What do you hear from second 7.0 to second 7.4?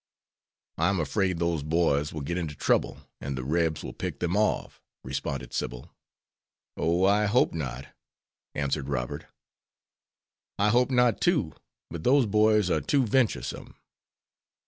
I